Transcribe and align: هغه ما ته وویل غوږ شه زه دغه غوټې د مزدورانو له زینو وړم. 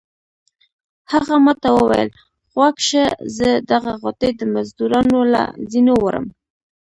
هغه 1.11 1.35
ما 1.45 1.53
ته 1.61 1.69
وویل 1.79 2.09
غوږ 2.53 2.75
شه 2.89 3.05
زه 3.37 3.49
دغه 3.71 3.91
غوټې 4.01 4.29
د 4.39 4.41
مزدورانو 4.53 5.19
له 5.33 5.41
زینو 5.71 5.93
وړم. 6.03 6.25